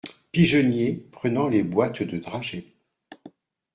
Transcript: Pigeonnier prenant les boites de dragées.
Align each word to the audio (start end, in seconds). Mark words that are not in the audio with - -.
Pigeonnier 0.31 0.95
prenant 1.11 1.47
les 1.47 1.61
boites 1.61 2.01
de 2.01 2.17
dragées. 2.17 2.73